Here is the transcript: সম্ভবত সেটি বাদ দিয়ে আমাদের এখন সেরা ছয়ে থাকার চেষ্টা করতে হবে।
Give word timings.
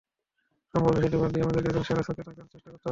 সম্ভবত 0.73 0.95
সেটি 1.03 1.17
বাদ 1.17 1.29
দিয়ে 1.31 1.43
আমাদের 1.43 1.63
এখন 1.65 1.83
সেরা 1.83 2.01
ছয়ে 2.07 2.15
থাকার 2.19 2.35
চেষ্টা 2.45 2.67
করতে 2.67 2.69
হবে। 2.69 2.79